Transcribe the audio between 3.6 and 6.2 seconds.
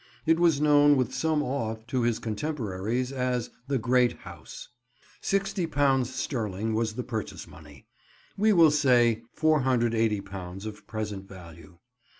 "the great house." Sixty pounds